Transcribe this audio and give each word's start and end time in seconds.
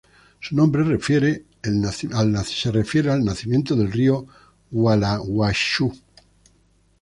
Su 0.39 0.55
nombre 0.55 0.81
refiere 0.83 1.45
al 1.61 3.21
nacimiento 3.23 3.75
del 3.75 3.91
río 3.91 4.25
Gualeguaychú. 4.71 5.93